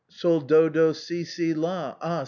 [0.19, 2.19] "Sol, do, do, si, si, la,— ah